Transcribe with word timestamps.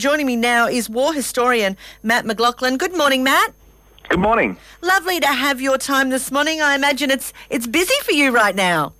Joining 0.00 0.26
me 0.26 0.36
now 0.36 0.68
is 0.68 0.88
war 0.88 1.12
historian 1.12 1.76
Matt 2.04 2.24
McLachlan. 2.24 2.78
Good 2.78 2.96
morning, 2.96 3.24
Matt. 3.24 3.52
Good 4.08 4.20
morning. 4.20 4.56
Lovely 4.80 5.18
to 5.18 5.26
have 5.26 5.60
your 5.60 5.76
time 5.76 6.10
this 6.10 6.30
morning. 6.30 6.62
I 6.62 6.76
imagine 6.76 7.10
it's 7.10 7.32
it's 7.50 7.66
busy 7.66 7.96
for 8.04 8.12
you 8.12 8.30
right 8.30 8.54
now. 8.54 8.92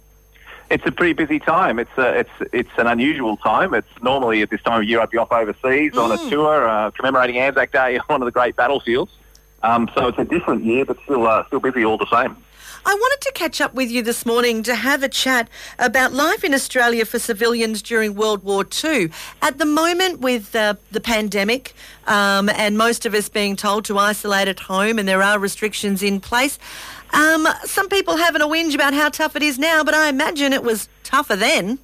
It's 0.71 0.84
a 0.87 0.90
pretty 0.90 1.12
busy 1.12 1.38
time. 1.38 1.79
It's 1.79 1.96
a, 1.98 2.19
it's 2.19 2.30
it's 2.53 2.71
an 2.79 2.88
unusual 2.88 3.37
time. 3.37 3.74
It's 3.74 3.87
normally 4.03 4.42
at 4.42 4.50
this 4.50 4.61
time 4.62 4.80
of 4.82 4.88
year 4.88 5.00
I'd 5.00 5.11
be 5.11 5.19
off 5.19 5.30
overseas 5.30 5.92
mm. 5.92 6.03
on 6.03 6.11
a 6.11 6.16
mm. 6.16 6.30
tour 6.30 6.69
uh, 6.69 6.90
commemorating 6.90 7.38
Anzac 7.38 7.71
Day 7.71 7.96
on 7.99 8.04
one 8.08 8.22
of 8.22 8.26
the 8.26 8.33
great 8.33 8.56
battlefields. 8.56 9.12
Um, 9.62 9.88
so 9.94 10.08
it's 10.08 10.19
a 10.19 10.24
different 10.24 10.65
year, 10.65 10.85
but 10.85 10.99
still 11.04 11.28
uh, 11.28 11.46
still 11.46 11.60
busy 11.60 11.85
all 11.85 11.96
the 11.96 12.10
same. 12.10 12.37
I 12.85 12.95
wanted 12.95 13.21
to 13.22 13.33
catch 13.33 13.60
up 13.60 13.74
with 13.74 13.90
you 13.90 14.03
this 14.03 14.24
morning 14.24 14.63
to 14.63 14.74
have 14.74 15.03
a 15.03 15.08
chat 15.08 15.49
about 15.79 16.12
life 16.12 16.45
in 16.45 16.55
Australia 16.55 17.05
for 17.05 17.19
civilians 17.19 17.83
during 17.83 18.15
World 18.15 18.45
War 18.45 18.65
II. 18.84 19.11
At 19.43 19.59
the 19.59 19.65
moment, 19.65 20.20
with 20.20 20.55
uh, 20.55 20.74
the 20.91 21.01
pandemic 21.01 21.75
um, 22.06 22.48
and 22.48 22.79
most 22.79 23.05
of 23.07 23.15
us 23.15 23.29
being 23.29 23.57
told 23.57 23.85
to 23.87 23.99
isolate 23.99 24.49
at 24.49 24.61
home 24.61 24.99
and 24.99 25.09
there 25.09 25.23
are 25.23 25.38
restrictions 25.38 26.02
in 26.02 26.21
place, 26.21 26.59
um, 27.12 27.47
some 27.65 27.88
people 27.88 28.16
having 28.16 28.43
a 28.43 28.47
whinge 28.47 28.75
about 28.75 28.95
how 28.95 29.09
tough 29.09 29.37
it 29.37 29.43
is 29.43 29.59
now, 29.59 29.83
but 29.83 29.95
I 29.95 30.09
imagine 30.09 30.52
it 30.52 30.63
was 30.63 30.88
tougher 31.05 31.37
then. 31.37 31.79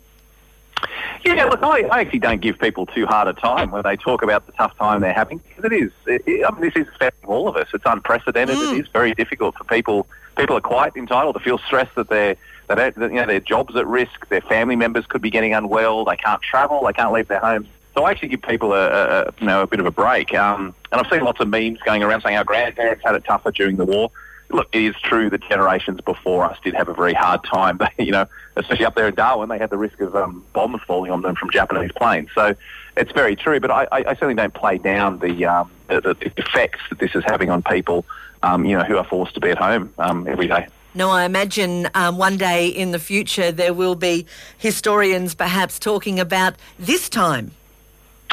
Yeah, 1.24 1.44
look, 1.46 1.62
I, 1.62 1.82
I 1.84 2.00
actually 2.00 2.18
don't 2.18 2.40
give 2.40 2.58
people 2.58 2.84
too 2.86 3.06
hard 3.06 3.28
a 3.28 3.32
time 3.32 3.70
when 3.70 3.82
they 3.82 3.96
talk 3.96 4.22
about 4.22 4.46
the 4.46 4.52
tough 4.52 4.76
time 4.76 5.00
they're 5.00 5.14
having 5.14 5.38
because 5.38 5.64
it 5.64 5.72
is. 5.72 5.90
It, 6.06 6.22
it, 6.26 6.44
I 6.44 6.50
mean, 6.50 6.60
this 6.60 6.76
is 6.76 6.86
affecting 6.94 7.28
all 7.28 7.48
of 7.48 7.56
us. 7.56 7.68
It's 7.72 7.84
unprecedented. 7.86 8.56
Mm. 8.56 8.74
It 8.74 8.80
is 8.82 8.88
very 8.88 9.14
difficult 9.14 9.56
for 9.56 9.64
people. 9.64 10.06
People 10.36 10.56
are 10.56 10.60
quite 10.60 10.94
entitled 10.96 11.34
to 11.36 11.40
feel 11.40 11.58
stressed 11.58 11.94
that 11.94 12.08
they're 12.08 12.36
that 12.68 12.96
you 12.98 13.08
know 13.08 13.26
their 13.26 13.40
jobs 13.40 13.74
at 13.76 13.86
risk. 13.86 14.28
Their 14.28 14.42
family 14.42 14.76
members 14.76 15.06
could 15.06 15.22
be 15.22 15.30
getting 15.30 15.54
unwell. 15.54 16.04
They 16.04 16.16
can't 16.16 16.42
travel. 16.42 16.84
They 16.84 16.92
can't 16.92 17.12
leave 17.12 17.28
their 17.28 17.40
homes. 17.40 17.68
So 17.94 18.04
I 18.04 18.10
actually 18.10 18.28
give 18.28 18.42
people 18.42 18.72
a, 18.72 18.88
a 18.88 19.32
you 19.40 19.46
know 19.46 19.62
a 19.62 19.66
bit 19.66 19.80
of 19.80 19.86
a 19.86 19.90
break. 19.90 20.34
Um, 20.34 20.74
and 20.92 21.00
I've 21.00 21.10
seen 21.10 21.22
lots 21.22 21.40
of 21.40 21.48
memes 21.48 21.78
going 21.86 22.02
around 22.02 22.22
saying 22.22 22.36
our 22.36 22.44
grandparents 22.44 23.02
had 23.04 23.14
it 23.14 23.24
tougher 23.24 23.50
during 23.50 23.76
the 23.76 23.84
war 23.84 24.10
look, 24.50 24.68
it 24.72 24.82
is 24.82 24.94
true 25.02 25.30
that 25.30 25.42
generations 25.48 26.00
before 26.00 26.44
us 26.44 26.58
did 26.62 26.74
have 26.74 26.88
a 26.88 26.94
very 26.94 27.14
hard 27.14 27.42
time. 27.44 27.78
you 27.98 28.12
know, 28.12 28.26
especially 28.56 28.84
up 28.84 28.94
there 28.94 29.08
in 29.08 29.14
Darwin, 29.14 29.48
they 29.48 29.58
had 29.58 29.70
the 29.70 29.78
risk 29.78 30.00
of 30.00 30.14
um, 30.14 30.44
bombs 30.52 30.80
falling 30.86 31.10
on 31.10 31.22
them 31.22 31.34
from 31.34 31.50
Japanese 31.50 31.92
planes. 31.92 32.30
So 32.34 32.54
it's 32.96 33.12
very 33.12 33.36
true. 33.36 33.60
But 33.60 33.70
I, 33.70 33.86
I 33.90 34.14
certainly 34.14 34.34
don't 34.34 34.54
play 34.54 34.78
down 34.78 35.18
the, 35.18 35.44
um, 35.46 35.70
the, 35.88 36.00
the, 36.00 36.32
effects 36.36 36.80
that 36.90 36.98
this 36.98 37.14
is 37.14 37.24
having 37.24 37.50
on 37.50 37.62
people, 37.62 38.04
um, 38.42 38.64
you 38.64 38.76
know, 38.76 38.84
who 38.84 38.96
are 38.96 39.04
forced 39.04 39.34
to 39.34 39.40
be 39.40 39.50
at 39.50 39.58
home 39.58 39.92
um, 39.98 40.26
every 40.28 40.48
day. 40.48 40.66
No, 40.96 41.10
I 41.10 41.24
imagine 41.24 41.88
um, 41.94 42.18
one 42.18 42.36
day 42.36 42.68
in 42.68 42.92
the 42.92 43.00
future 43.00 43.50
there 43.50 43.74
will 43.74 43.96
be 43.96 44.26
historians 44.58 45.34
perhaps 45.34 45.80
talking 45.80 46.20
about 46.20 46.54
this 46.78 47.08
time 47.08 47.50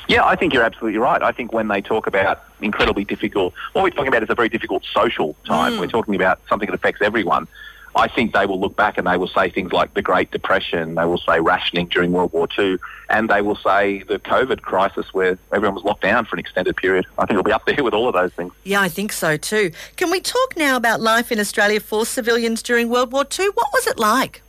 yeah, 0.07 0.25
I 0.25 0.35
think 0.35 0.53
you're 0.53 0.63
absolutely 0.63 0.99
right. 0.99 1.21
I 1.21 1.31
think 1.31 1.53
when 1.53 1.67
they 1.67 1.81
talk 1.81 2.07
about 2.07 2.43
incredibly 2.61 3.05
difficult, 3.05 3.53
what 3.73 3.83
we're 3.83 3.89
talking 3.89 4.07
about 4.07 4.23
is 4.23 4.29
a 4.29 4.35
very 4.35 4.49
difficult 4.49 4.83
social 4.93 5.35
time. 5.45 5.73
Mm. 5.73 5.79
We're 5.79 5.87
talking 5.87 6.15
about 6.15 6.39
something 6.49 6.67
that 6.67 6.75
affects 6.75 7.01
everyone. 7.01 7.47
I 7.95 8.07
think 8.07 8.33
they 8.33 8.45
will 8.45 8.59
look 8.59 8.75
back 8.75 8.97
and 8.97 9.05
they 9.05 9.17
will 9.17 9.27
say 9.27 9.49
things 9.49 9.73
like 9.73 9.93
the 9.93 10.01
Great 10.01 10.31
Depression, 10.31 10.95
they 10.95 11.05
will 11.05 11.17
say 11.17 11.39
rationing 11.39 11.87
during 11.87 12.13
World 12.13 12.31
War 12.31 12.47
II, 12.57 12.77
and 13.09 13.29
they 13.29 13.41
will 13.41 13.57
say 13.57 14.03
the 14.03 14.17
COVID 14.17 14.61
crisis 14.61 15.13
where 15.13 15.37
everyone 15.51 15.75
was 15.75 15.83
locked 15.83 16.01
down 16.01 16.25
for 16.25 16.35
an 16.35 16.39
extended 16.39 16.77
period. 16.77 17.05
I 17.17 17.25
think 17.25 17.31
it'll 17.31 17.43
be 17.43 17.51
up 17.51 17.65
there 17.65 17.83
with 17.83 17.93
all 17.93 18.07
of 18.07 18.13
those 18.13 18.31
things. 18.33 18.53
Yeah, 18.63 18.81
I 18.81 18.87
think 18.87 19.11
so 19.11 19.35
too. 19.35 19.71
Can 19.97 20.09
we 20.09 20.21
talk 20.21 20.55
now 20.55 20.77
about 20.77 21.01
life 21.01 21.31
in 21.31 21.39
Australia 21.39 21.81
for 21.81 22.05
civilians 22.05 22.63
during 22.63 22.89
World 22.89 23.11
War 23.11 23.25
II? 23.37 23.47
What 23.47 23.67
was 23.73 23.87
it 23.87 23.99
like? 23.99 24.41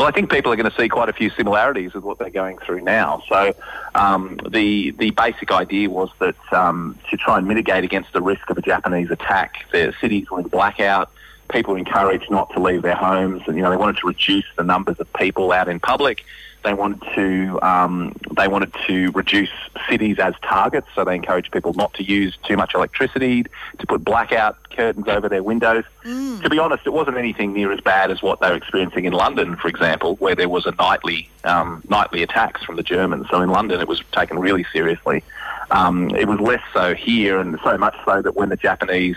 Well, 0.00 0.08
I 0.08 0.12
think 0.12 0.30
people 0.30 0.50
are 0.50 0.56
going 0.56 0.70
to 0.70 0.74
see 0.78 0.88
quite 0.88 1.10
a 1.10 1.12
few 1.12 1.28
similarities 1.28 1.92
with 1.92 2.04
what 2.04 2.18
they're 2.18 2.30
going 2.30 2.56
through 2.56 2.80
now. 2.80 3.22
So 3.28 3.54
um, 3.94 4.40
the 4.48 4.92
the 4.92 5.10
basic 5.10 5.52
idea 5.52 5.90
was 5.90 6.08
that 6.20 6.36
um, 6.54 6.98
to 7.10 7.18
try 7.18 7.36
and 7.36 7.46
mitigate 7.46 7.84
against 7.84 8.14
the 8.14 8.22
risk 8.22 8.48
of 8.48 8.56
a 8.56 8.62
Japanese 8.62 9.10
attack, 9.10 9.56
the 9.72 9.92
cities 10.00 10.30
were 10.30 10.40
in 10.40 10.48
blackout. 10.48 11.10
People 11.52 11.74
encouraged 11.74 12.30
not 12.30 12.52
to 12.54 12.60
leave 12.60 12.82
their 12.82 12.94
homes, 12.94 13.42
and 13.46 13.56
you 13.56 13.62
know 13.62 13.70
they 13.70 13.76
wanted 13.76 13.96
to 13.98 14.06
reduce 14.06 14.44
the 14.56 14.64
numbers 14.64 14.98
of 15.00 15.12
people 15.14 15.52
out 15.52 15.68
in 15.68 15.80
public. 15.80 16.24
They 16.62 16.74
wanted 16.74 17.02
to 17.14 17.58
um, 17.62 18.14
they 18.36 18.46
wanted 18.46 18.74
to 18.86 19.10
reduce 19.12 19.50
cities 19.88 20.18
as 20.18 20.34
targets, 20.42 20.88
so 20.94 21.04
they 21.04 21.14
encouraged 21.14 21.52
people 21.52 21.72
not 21.74 21.94
to 21.94 22.02
use 22.02 22.36
too 22.44 22.56
much 22.56 22.74
electricity, 22.74 23.44
to 23.78 23.86
put 23.86 24.04
blackout 24.04 24.58
curtains 24.70 25.08
over 25.08 25.28
their 25.28 25.42
windows. 25.42 25.84
Mm. 26.04 26.42
To 26.42 26.50
be 26.50 26.58
honest, 26.58 26.86
it 26.86 26.92
wasn't 26.92 27.16
anything 27.16 27.54
near 27.54 27.72
as 27.72 27.80
bad 27.80 28.10
as 28.10 28.22
what 28.22 28.40
they 28.40 28.50
were 28.50 28.56
experiencing 28.56 29.06
in 29.06 29.12
London, 29.12 29.56
for 29.56 29.68
example, 29.68 30.16
where 30.16 30.34
there 30.34 30.48
was 30.48 30.66
a 30.66 30.72
nightly 30.72 31.30
um, 31.44 31.82
nightly 31.88 32.22
attacks 32.22 32.62
from 32.62 32.76
the 32.76 32.82
Germans. 32.82 33.26
So 33.30 33.40
in 33.40 33.48
London, 33.48 33.80
it 33.80 33.88
was 33.88 34.02
taken 34.12 34.38
really 34.38 34.66
seriously. 34.72 35.24
Um, 35.70 36.10
it 36.10 36.28
was 36.28 36.40
less 36.40 36.62
so 36.74 36.94
here, 36.94 37.40
and 37.40 37.58
so 37.64 37.78
much 37.78 37.96
so 38.04 38.20
that 38.20 38.34
when 38.36 38.50
the 38.50 38.56
Japanese 38.56 39.16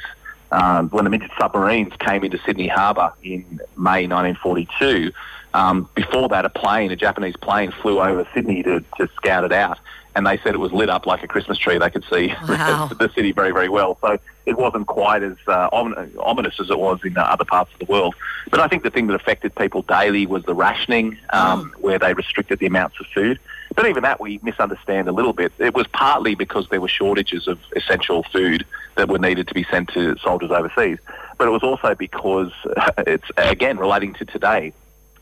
um, 0.54 0.90
when 0.90 1.04
the 1.04 1.10
Midget 1.10 1.32
submarines 1.40 1.94
came 2.00 2.24
into 2.24 2.38
Sydney 2.46 2.68
Harbour 2.68 3.12
in 3.24 3.60
May 3.76 4.08
1942, 4.08 5.12
um, 5.56 5.90
before 5.96 6.30
that, 6.30 6.46
a 6.46 6.50
plane, 6.50 6.92
a 6.92 6.96
Japanese 6.96 7.36
plane, 7.38 7.72
flew 7.72 8.00
over 8.00 8.28
Sydney 8.34 8.62
to, 8.64 8.84
to 8.98 9.10
scout 9.16 9.44
it 9.44 9.52
out, 9.52 9.80
and 10.16 10.28
they 10.28 10.38
said 10.38 10.54
it 10.54 10.60
was 10.60 10.72
lit 10.72 10.90
up 10.90 11.08
like 11.08 11.24
a 11.24 11.28
Christmas 11.28 11.58
tree. 11.58 11.80
They 11.80 11.90
could 11.90 12.06
see 12.12 12.28
wow. 12.48 12.88
the 12.88 13.10
city 13.16 13.32
very, 13.32 13.52
very 13.52 13.70
well. 13.70 13.98
So 14.02 14.20
it 14.46 14.58
wasn't 14.58 14.86
quite 14.86 15.24
as 15.24 15.38
uh, 15.48 15.70
ominous 15.72 16.60
as 16.60 16.70
it 16.70 16.78
was 16.78 17.00
in 17.04 17.18
other 17.18 17.46
parts 17.46 17.72
of 17.74 17.80
the 17.80 17.92
world. 17.92 18.14
But 18.52 18.60
I 18.60 18.68
think 18.68 18.84
the 18.84 18.92
thing 18.92 19.08
that 19.08 19.16
affected 19.16 19.56
people 19.56 19.82
daily 19.82 20.28
was 20.28 20.44
the 20.44 20.54
rationing, 20.54 21.18
um, 21.32 21.72
mm. 21.72 21.82
where 21.82 21.98
they 21.98 22.14
restricted 22.14 22.60
the 22.60 22.68
amounts 22.68 23.00
of 23.00 23.08
food. 23.08 23.40
But 23.76 23.88
even 23.88 24.04
that 24.04 24.20
we 24.20 24.40
misunderstand 24.44 25.08
a 25.08 25.12
little 25.12 25.34
bit. 25.34 25.52
It 25.58 25.74
was 25.74 25.88
partly 25.88 26.36
because 26.36 26.68
there 26.70 26.82
were 26.82 26.88
shortages 26.88 27.48
of 27.48 27.60
essential 27.76 28.24
food 28.24 28.66
that 28.96 29.10
were 29.10 29.20
needed 29.20 29.48
to 29.48 29.54
be 29.54 29.64
sent 29.64 29.90
to 29.90 30.18
soldiers 30.18 30.52
overseas. 30.52 31.00
But 31.38 31.48
it 31.48 31.52
was 31.52 31.64
also 31.64 31.96
because 31.96 32.52
it's, 33.00 33.30
again, 33.38 33.78
relating 33.78 34.14
to 34.16 34.26
today, 34.26 34.74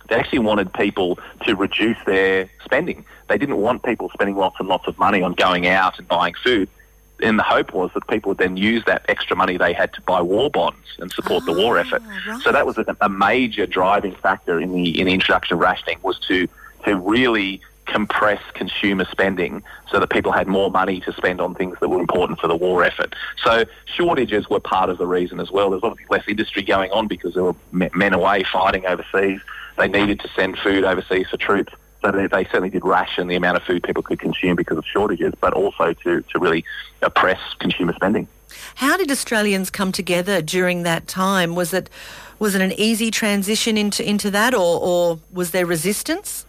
they 0.09 0.15
actually 0.15 0.39
wanted 0.39 0.73
people 0.73 1.19
to 1.45 1.55
reduce 1.55 1.97
their 2.05 2.49
spending. 2.65 3.05
They 3.29 3.37
didn't 3.37 3.57
want 3.57 3.83
people 3.83 4.09
spending 4.13 4.35
lots 4.35 4.57
and 4.59 4.67
lots 4.67 4.87
of 4.87 4.97
money 4.97 5.21
on 5.21 5.33
going 5.33 5.67
out 5.67 5.97
and 5.97 6.07
buying 6.07 6.33
food. 6.33 6.67
And 7.23 7.37
the 7.37 7.43
hope 7.43 7.73
was 7.73 7.91
that 7.93 8.07
people 8.07 8.29
would 8.29 8.39
then 8.39 8.57
use 8.57 8.83
that 8.85 9.05
extra 9.07 9.35
money 9.37 9.55
they 9.55 9.73
had 9.73 9.93
to 9.93 10.01
buy 10.01 10.21
war 10.21 10.49
bonds 10.49 10.97
and 10.99 11.11
support 11.11 11.43
oh, 11.47 11.53
the 11.53 11.61
war 11.61 11.77
ah, 11.77 11.81
effort. 11.81 12.01
Right. 12.27 12.41
So 12.41 12.51
that 12.51 12.65
was 12.65 12.77
a, 12.77 12.97
a 12.99 13.09
major 13.09 13.67
driving 13.67 14.15
factor 14.15 14.59
in 14.59 14.73
the 14.73 14.99
in 14.99 15.05
the 15.05 15.13
introduction 15.13 15.53
of 15.53 15.59
rationing 15.59 15.99
was 16.01 16.19
to 16.27 16.47
to 16.85 16.95
really 16.97 17.61
compress 17.91 18.41
consumer 18.53 19.05
spending 19.11 19.63
so 19.91 19.99
that 19.99 20.09
people 20.09 20.31
had 20.31 20.47
more 20.47 20.71
money 20.71 20.99
to 21.01 21.13
spend 21.13 21.41
on 21.41 21.53
things 21.55 21.77
that 21.81 21.89
were 21.89 21.99
important 21.99 22.39
for 22.39 22.47
the 22.47 22.55
war 22.55 22.83
effort. 22.83 23.13
So 23.43 23.65
shortages 23.85 24.49
were 24.49 24.59
part 24.59 24.89
of 24.89 24.97
the 24.97 25.07
reason 25.07 25.39
as 25.39 25.51
well. 25.51 25.69
There's 25.69 25.83
obviously 25.83 26.05
less 26.09 26.27
industry 26.27 26.63
going 26.63 26.91
on 26.91 27.07
because 27.07 27.33
there 27.33 27.43
were 27.43 27.55
men 27.71 28.13
away 28.13 28.43
fighting 28.51 28.85
overseas 28.85 29.41
they 29.77 29.87
needed 29.87 30.19
to 30.21 30.29
send 30.35 30.57
food 30.57 30.83
overseas 30.83 31.27
for 31.29 31.37
troops. 31.37 31.73
So 32.01 32.11
they, 32.11 32.27
they, 32.27 32.45
certainly 32.45 32.69
did 32.69 32.83
ration 32.83 33.27
the 33.27 33.35
amount 33.35 33.57
of 33.57 33.63
food 33.63 33.83
people 33.83 34.01
could 34.01 34.19
consume 34.19 34.55
because 34.55 34.77
of 34.77 34.85
shortages, 34.85 35.33
but 35.39 35.53
also 35.53 35.93
to, 35.93 36.21
to 36.21 36.39
really 36.39 36.65
oppress 37.01 37.39
consumer 37.59 37.93
spending. 37.93 38.27
How 38.75 38.97
did 38.97 39.11
Australians 39.11 39.69
come 39.69 39.91
together 39.91 40.41
during 40.41 40.83
that 40.83 41.07
time? 41.07 41.55
Was 41.55 41.73
it 41.73 41.89
was 42.39 42.55
it 42.55 42.61
an 42.61 42.71
easy 42.71 43.11
transition 43.11 43.77
into 43.77 44.07
into 44.07 44.31
that, 44.31 44.53
or, 44.55 44.79
or 44.81 45.19
was 45.31 45.51
there 45.51 45.65
resistance? 45.65 46.45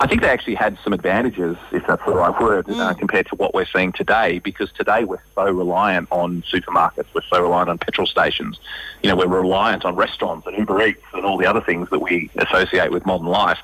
I 0.00 0.06
think 0.06 0.22
they 0.22 0.28
actually 0.28 0.54
had 0.54 0.78
some 0.82 0.92
advantages, 0.92 1.56
if 1.70 1.86
that's 1.86 2.04
the 2.04 2.12
right 2.12 2.40
word, 2.40 2.68
uh, 2.68 2.72
mm. 2.72 2.80
uh, 2.80 2.94
compared 2.94 3.26
to 3.28 3.36
what 3.36 3.54
we're 3.54 3.66
seeing 3.66 3.92
today. 3.92 4.38
Because 4.38 4.72
today 4.72 5.04
we're 5.04 5.22
so 5.34 5.44
reliant 5.44 6.08
on 6.10 6.42
supermarkets, 6.42 7.06
we're 7.14 7.22
so 7.30 7.40
reliant 7.40 7.68
on 7.68 7.78
petrol 7.78 8.06
stations. 8.06 8.58
You 9.02 9.10
know, 9.10 9.16
we're 9.16 9.26
reliant 9.26 9.84
on 9.84 9.94
restaurants 9.94 10.46
and 10.46 10.56
Uber 10.56 10.86
Eats 10.86 11.02
and 11.14 11.24
all 11.24 11.36
the 11.36 11.46
other 11.46 11.60
things 11.60 11.88
that 11.90 12.00
we 12.00 12.30
associate 12.36 12.90
with 12.90 13.06
modern 13.06 13.28
life. 13.28 13.58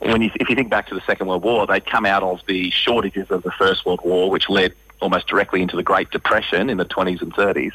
When 0.00 0.22
you, 0.22 0.30
if 0.36 0.48
you 0.48 0.56
think 0.56 0.70
back 0.70 0.86
to 0.88 0.94
the 0.94 1.02
Second 1.06 1.26
World 1.28 1.42
War, 1.42 1.66
they'd 1.66 1.86
come 1.86 2.06
out 2.06 2.22
of 2.22 2.40
the 2.46 2.70
shortages 2.70 3.30
of 3.30 3.42
the 3.42 3.52
First 3.52 3.86
World 3.86 4.00
War, 4.04 4.30
which 4.30 4.48
led 4.48 4.74
almost 5.00 5.26
directly 5.26 5.60
into 5.62 5.76
the 5.76 5.82
Great 5.82 6.10
Depression 6.10 6.70
in 6.70 6.78
the 6.78 6.84
20s 6.84 7.20
and 7.20 7.32
30s, 7.34 7.72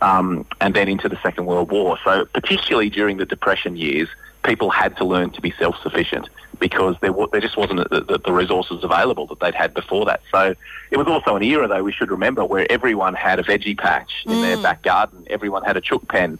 um, 0.00 0.46
and 0.60 0.74
then 0.74 0.88
into 0.88 1.08
the 1.08 1.18
Second 1.22 1.46
World 1.46 1.70
War. 1.70 1.98
So, 2.04 2.24
particularly 2.26 2.90
during 2.90 3.16
the 3.16 3.26
Depression 3.26 3.76
years, 3.76 4.08
people 4.42 4.70
had 4.70 4.96
to 4.98 5.04
learn 5.04 5.30
to 5.30 5.40
be 5.40 5.52
self-sufficient 5.58 6.28
because 6.58 6.96
there, 7.00 7.12
there 7.32 7.40
just 7.40 7.56
wasn't 7.56 7.88
the, 7.90 8.20
the, 8.24 8.32
resources 8.32 8.82
available 8.82 9.26
that 9.26 9.38
they'd 9.40 9.54
had 9.54 9.74
before 9.74 10.04
that. 10.06 10.20
So 10.32 10.54
it 10.90 10.96
was 10.96 11.06
also 11.06 11.36
an 11.36 11.42
era, 11.42 11.68
though, 11.68 11.82
we 11.84 11.92
should 11.92 12.10
remember, 12.10 12.44
where 12.44 12.70
everyone 12.70 13.14
had 13.14 13.38
a 13.38 13.42
veggie 13.44 13.78
patch 13.78 14.24
in 14.26 14.32
mm. 14.32 14.42
their 14.42 14.56
back 14.56 14.82
garden. 14.82 15.24
Everyone 15.28 15.62
had 15.62 15.76
a 15.76 15.80
chook 15.80 16.08
pen. 16.08 16.38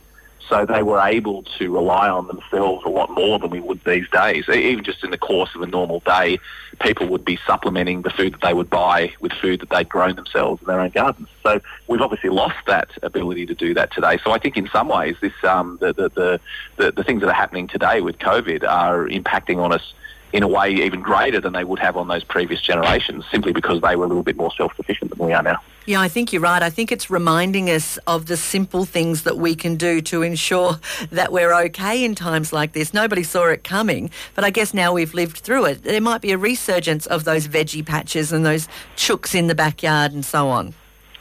So 0.48 0.64
they 0.64 0.82
were 0.82 1.00
able 1.00 1.42
to 1.58 1.70
rely 1.70 2.08
on 2.08 2.26
themselves 2.26 2.84
a 2.84 2.88
lot 2.88 3.10
more 3.10 3.38
than 3.38 3.50
we 3.50 3.60
would 3.60 3.84
these 3.84 4.08
days. 4.10 4.48
Even 4.48 4.82
just 4.82 5.04
in 5.04 5.10
the 5.10 5.18
course 5.18 5.54
of 5.54 5.62
a 5.62 5.66
normal 5.66 6.00
day, 6.00 6.38
people 6.80 7.06
would 7.08 7.24
be 7.24 7.38
supplementing 7.46 8.02
the 8.02 8.10
food 8.10 8.34
that 8.34 8.40
they 8.40 8.54
would 8.54 8.70
buy 8.70 9.12
with 9.20 9.32
food 9.32 9.60
that 9.60 9.70
they'd 9.70 9.88
grown 9.88 10.16
themselves 10.16 10.62
in 10.62 10.68
their 10.68 10.80
own 10.80 10.90
gardens. 10.90 11.28
So 11.42 11.60
we've 11.86 12.00
obviously 12.00 12.30
lost 12.30 12.56
that 12.66 12.90
ability 13.02 13.46
to 13.46 13.54
do 13.54 13.74
that 13.74 13.92
today. 13.92 14.18
So 14.24 14.32
I 14.32 14.38
think 14.38 14.56
in 14.56 14.68
some 14.68 14.88
ways, 14.88 15.16
this 15.20 15.32
um, 15.42 15.78
the, 15.80 15.92
the, 15.92 16.08
the, 16.08 16.40
the, 16.76 16.92
the 16.92 17.04
things 17.04 17.20
that 17.20 17.28
are 17.28 17.34
happening 17.34 17.68
today 17.68 18.00
with 18.00 18.18
COVID 18.18 18.66
are 18.66 19.06
impacting 19.06 19.58
on 19.58 19.72
us 19.72 19.92
in 20.32 20.42
a 20.42 20.48
way 20.48 20.70
even 20.70 21.00
greater 21.00 21.40
than 21.40 21.52
they 21.52 21.64
would 21.64 21.78
have 21.78 21.96
on 21.96 22.08
those 22.08 22.24
previous 22.24 22.60
generations, 22.60 23.24
simply 23.30 23.52
because 23.52 23.80
they 23.80 23.96
were 23.96 24.04
a 24.04 24.08
little 24.08 24.22
bit 24.22 24.36
more 24.36 24.52
self-sufficient 24.56 25.16
than 25.16 25.26
we 25.26 25.32
are 25.32 25.42
now. 25.42 25.60
Yeah, 25.86 26.02
I 26.02 26.08
think 26.08 26.34
you're 26.34 26.42
right. 26.42 26.62
I 26.62 26.68
think 26.68 26.92
it's 26.92 27.08
reminding 27.08 27.70
us 27.70 27.96
of 28.06 28.26
the 28.26 28.36
simple 28.36 28.84
things 28.84 29.22
that 29.22 29.38
we 29.38 29.54
can 29.54 29.76
do 29.76 30.02
to 30.02 30.20
ensure 30.20 30.78
that 31.10 31.32
we're 31.32 31.54
okay 31.64 32.04
in 32.04 32.14
times 32.14 32.52
like 32.52 32.72
this. 32.72 32.92
Nobody 32.92 33.22
saw 33.22 33.46
it 33.46 33.64
coming, 33.64 34.10
but 34.34 34.44
I 34.44 34.50
guess 34.50 34.74
now 34.74 34.92
we've 34.92 35.14
lived 35.14 35.38
through 35.38 35.64
it. 35.64 35.84
There 35.84 36.00
might 36.00 36.20
be 36.20 36.32
a 36.32 36.38
resurgence 36.38 37.06
of 37.06 37.24
those 37.24 37.48
veggie 37.48 37.86
patches 37.86 38.32
and 38.32 38.44
those 38.44 38.68
chooks 38.96 39.34
in 39.34 39.46
the 39.46 39.54
backyard 39.54 40.12
and 40.12 40.24
so 40.24 40.48
on. 40.48 40.74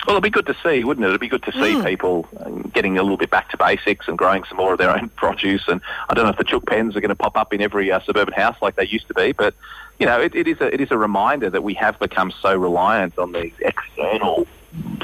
Well, 0.07 0.15
it'd 0.15 0.24
be 0.24 0.30
good 0.30 0.45
to 0.45 0.56
see, 0.63 0.86
wouldn't 0.86 1.04
it? 1.04 1.09
It'd 1.09 1.19
be 1.19 1.27
good 1.27 1.44
to 1.44 1.51
see 1.51 1.75
mm. 1.75 1.86
people 1.86 2.30
getting 2.74 2.98
a 2.98 3.01
little 3.01 3.18
bit 3.18 3.30
back 3.30 3.50
to 3.50 3.57
basics 3.57 4.07
and 4.07 4.18
growing 4.18 4.45
some 4.45 4.56
more 4.56 4.71
of 4.71 4.80
their 4.80 4.89
own 4.89 5.09
produce. 5.18 5.68
And 5.68 5.81
I 6.07 6.13
don't 6.13 6.24
know 6.24 6.31
if 6.31 6.38
the 6.38 6.45
chook 6.45 6.65
pens 6.65 6.95
are 6.95 7.01
going 7.01 7.09
to 7.09 7.15
pop 7.15 7.36
up 7.36 7.54
in 7.54 7.62
every 7.62 7.92
uh, 7.92 8.00
suburban 8.00 8.33
house 8.33 8.56
like 8.62 8.77
they 8.77 8.88
used 8.88 9.09
to 9.09 9.13
be, 9.13 9.33
but 9.33 9.54
you 10.00 10.06
know, 10.06 10.21
it, 10.21 10.33
it 10.33 10.48
is 10.48 10.62
a 10.62 10.74
it 10.74 10.80
is 10.80 10.92
a 10.92 10.98
reminder 10.98 11.50
that 11.50 11.62
we 11.62 11.74
have 11.74 12.00
become 12.00 12.31
so 12.31 12.56
reliant 12.56 13.18
on 13.19 13.33
these 13.33 13.51
external 13.59 14.48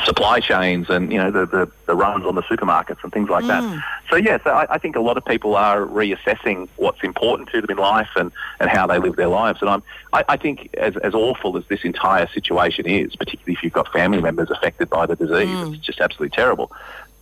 supply 0.06 0.40
chains 0.40 0.90
and 0.90 1.12
you 1.12 1.18
know 1.18 1.31
the, 1.31 1.45
the, 1.45 1.72
the, 1.86 1.95
runs 1.95 2.25
on 2.25 2.36
the 2.36 2.42
supermarkets 2.44 3.04
and 3.04 3.12
things 3.12 3.30
like 3.30 3.44
mm. 3.45 3.48
that. 3.48 3.84
So 4.10 4.16
yes, 4.16 4.42
I, 4.45 4.68
I, 4.69 4.78
think 4.78 4.95
a 4.95 5.00
lot 5.00 5.18
of 5.18 5.25
people 5.25 5.56
are 5.56 5.81
reassessing 5.81 6.68
what's 6.78 7.04
important 7.04 7.50
to 7.50 7.62
them 7.62 7.69
in 7.69 7.78
life 7.78 8.10
and, 8.16 8.31
and 8.60 8.69
how 8.69 8.88
they 8.88 8.98
live 8.98 9.16
their 9.16 9.28
lives. 9.28 9.62
And 9.62 9.69
I'm 9.69 9.84
I, 10.12 10.24
I 10.30 10.38
think 10.38 10.74
as, 10.75 10.98
as 10.98 11.13
awful 11.13 11.57
as 11.57 11.66
this 11.68 11.84
entire 11.84 12.28
situation 12.28 12.88
is, 12.88 13.16
particularly 13.16 13.54
if 13.54 13.63
you've 13.63 13.74
got 13.74 13.92
family 13.92 14.22
members 14.22 14.50
affected 14.50 14.90
by 14.90 15.06
the 15.06 15.16
disease, 15.16 15.48
mm. 15.48 15.75
it's 15.75 15.86
just 15.86 16.00
absolutely 16.00 16.36
terrible. 16.36 16.72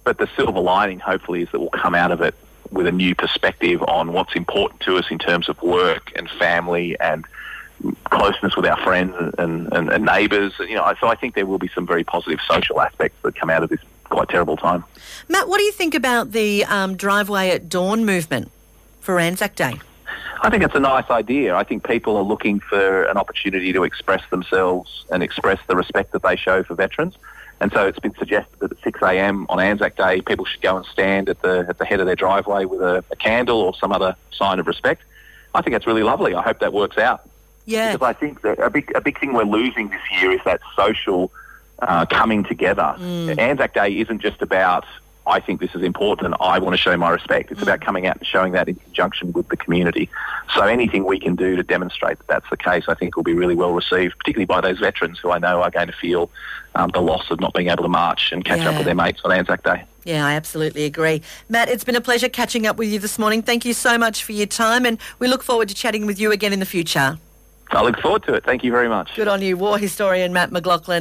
But 0.03 0.17
the 0.17 0.29
silver 0.35 0.59
lining, 0.59 0.99
hopefully, 0.99 1.43
is 1.43 1.49
that 1.51 1.59
we'll 1.59 1.69
come 1.69 1.93
out 1.93 2.11
of 2.11 2.21
it 2.21 2.35
with 2.71 2.87
a 2.87 2.91
new 2.91 3.13
perspective 3.13 3.83
on 3.83 4.13
what's 4.13 4.35
important 4.35 4.81
to 4.81 4.97
us 4.97 5.05
in 5.11 5.19
terms 5.19 5.49
of 5.49 5.61
work 5.61 6.11
and 6.15 6.29
family 6.29 6.97
and 6.99 7.25
closeness 8.05 8.55
with 8.55 8.65
our 8.65 8.81
friends 8.83 9.15
and, 9.37 9.71
and, 9.73 9.89
and 9.89 10.05
neighbours. 10.05 10.53
You 10.59 10.75
know, 10.75 10.93
so 10.99 11.07
I 11.07 11.15
think 11.15 11.35
there 11.35 11.45
will 11.45 11.59
be 11.59 11.69
some 11.73 11.87
very 11.87 12.03
positive 12.03 12.39
social 12.47 12.81
aspects 12.81 13.17
that 13.23 13.35
come 13.35 13.49
out 13.49 13.63
of 13.63 13.69
this 13.69 13.79
quite 14.09 14.29
terrible 14.29 14.57
time. 14.57 14.83
Matt, 15.29 15.47
what 15.47 15.57
do 15.57 15.63
you 15.63 15.71
think 15.71 15.95
about 15.95 16.31
the 16.31 16.65
um, 16.65 16.97
driveway 16.97 17.49
at 17.49 17.69
dawn 17.69 18.05
movement 18.05 18.51
for 18.99 19.19
Anzac 19.19 19.55
Day? 19.55 19.79
I 20.43 20.49
think 20.49 20.63
it's 20.63 20.75
a 20.75 20.79
nice 20.79 21.09
idea. 21.09 21.55
I 21.55 21.63
think 21.63 21.87
people 21.87 22.17
are 22.17 22.23
looking 22.23 22.59
for 22.59 23.03
an 23.03 23.17
opportunity 23.17 23.71
to 23.73 23.83
express 23.83 24.27
themselves 24.29 25.05
and 25.11 25.21
express 25.21 25.59
the 25.67 25.75
respect 25.75 26.11
that 26.13 26.23
they 26.23 26.35
show 26.35 26.63
for 26.63 26.73
veterans. 26.75 27.15
And 27.59 27.71
so 27.71 27.87
it's 27.87 27.99
been 27.99 28.15
suggested 28.15 28.59
that 28.59 28.71
at 28.71 28.83
6 28.83 28.99
a.m. 29.03 29.45
on 29.49 29.59
Anzac 29.59 29.95
Day, 29.95 30.21
people 30.21 30.45
should 30.45 30.61
go 30.61 30.77
and 30.77 30.85
stand 30.87 31.29
at 31.29 31.43
the 31.43 31.67
at 31.69 31.77
the 31.77 31.85
head 31.85 31.99
of 31.99 32.07
their 32.07 32.15
driveway 32.15 32.65
with 32.65 32.81
a, 32.81 33.05
a 33.11 33.15
candle 33.15 33.61
or 33.61 33.75
some 33.75 33.91
other 33.91 34.15
sign 34.31 34.59
of 34.59 34.65
respect. 34.65 35.03
I 35.53 35.61
think 35.61 35.73
that's 35.75 35.85
really 35.85 36.01
lovely. 36.01 36.33
I 36.33 36.41
hope 36.41 36.59
that 36.59 36.73
works 36.73 36.97
out. 36.97 37.29
Yeah. 37.71 37.93
Because 37.93 38.07
I 38.07 38.13
think 38.13 38.41
that 38.41 38.59
a 38.59 38.69
big, 38.69 38.91
a 38.95 39.01
big 39.01 39.19
thing 39.19 39.33
we're 39.33 39.43
losing 39.43 39.89
this 39.89 40.01
year 40.19 40.31
is 40.31 40.41
that 40.45 40.61
social 40.75 41.31
uh, 41.81 42.05
coming 42.05 42.43
together. 42.43 42.95
Mm. 42.97 43.39
Anzac 43.39 43.73
Day 43.73 43.97
isn't 43.99 44.21
just 44.21 44.41
about 44.41 44.85
I 45.27 45.39
think 45.39 45.59
this 45.59 45.75
is 45.75 45.83
important 45.83 46.25
and 46.25 46.35
I 46.39 46.57
want 46.59 46.73
to 46.73 46.77
show 46.77 46.95
my 46.97 47.09
respect. 47.11 47.51
It's 47.51 47.59
mm. 47.59 47.63
about 47.63 47.81
coming 47.81 48.07
out 48.07 48.17
and 48.17 48.25
showing 48.25 48.53
that 48.53 48.67
in 48.67 48.75
conjunction 48.75 49.31
with 49.33 49.47
the 49.49 49.57
community. 49.57 50.09
So 50.55 50.63
anything 50.63 51.05
we 51.05 51.19
can 51.19 51.35
do 51.35 51.55
to 51.55 51.63
demonstrate 51.63 52.17
that 52.17 52.27
that's 52.27 52.49
the 52.49 52.57
case, 52.57 52.85
I 52.87 52.95
think 52.95 53.15
will 53.15 53.23
be 53.23 53.33
really 53.33 53.55
well 53.55 53.73
received, 53.73 54.17
particularly 54.17 54.45
by 54.45 54.61
those 54.61 54.79
veterans 54.79 55.19
who 55.19 55.31
I 55.31 55.37
know 55.37 55.61
are 55.61 55.69
going 55.69 55.87
to 55.87 55.93
feel 55.93 56.31
um, 56.73 56.89
the 56.93 57.01
loss 57.01 57.29
of 57.29 57.39
not 57.39 57.53
being 57.53 57.69
able 57.69 57.83
to 57.83 57.89
march 57.89 58.31
and 58.31 58.43
catch 58.43 58.59
yeah. 58.59 58.69
up 58.69 58.77
with 58.77 58.85
their 58.85 58.95
mates 58.95 59.21
on 59.23 59.31
Anzac 59.31 59.63
Day. 59.63 59.83
Yeah, 60.03 60.25
I 60.25 60.33
absolutely 60.33 60.85
agree. 60.85 61.21
Matt, 61.47 61.69
it's 61.69 61.83
been 61.83 61.95
a 61.95 62.01
pleasure 62.01 62.27
catching 62.27 62.65
up 62.65 62.77
with 62.77 62.89
you 62.89 62.97
this 62.97 63.19
morning. 63.19 63.43
Thank 63.43 63.65
you 63.65 63.73
so 63.73 63.99
much 63.99 64.23
for 64.23 64.31
your 64.31 64.47
time 64.47 64.85
and 64.85 64.97
we 65.19 65.27
look 65.27 65.43
forward 65.43 65.69
to 65.69 65.75
chatting 65.75 66.07
with 66.07 66.19
you 66.19 66.31
again 66.31 66.53
in 66.53 66.59
the 66.59 66.65
future. 66.65 67.19
I 67.73 67.81
look 67.83 67.99
forward 67.99 68.23
to 68.23 68.33
it. 68.33 68.43
Thank 68.43 68.63
you 68.63 68.71
very 68.71 68.89
much. 68.89 69.15
Good 69.15 69.27
on 69.27 69.41
you, 69.41 69.55
war 69.55 69.77
historian 69.77 70.33
Matt 70.33 70.51
McLachlan. 70.51 70.99